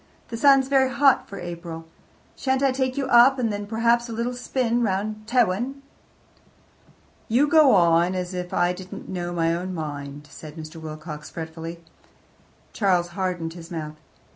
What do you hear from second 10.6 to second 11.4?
Wilcox